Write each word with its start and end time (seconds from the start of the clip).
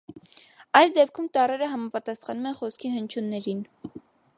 Այս 0.79 0.93
դեպքում 0.95 1.27
տառերը 1.37 1.69
համապատասխանում 1.75 2.51
են 2.53 2.59
խոսքի 2.63 2.97
հնչյուններին։ 2.97 3.67